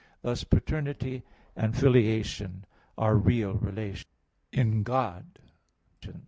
Thus 0.23 0.43
paternity 0.43 1.21
and 1.55 1.77
filiation 1.77 2.65
are 2.97 3.15
real 3.15 3.53
relations 3.53 4.07
in 4.51 4.81
God. 4.81 5.37